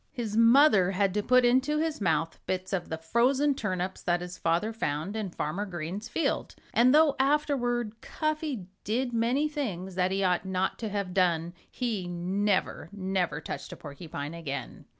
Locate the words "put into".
1.21-1.77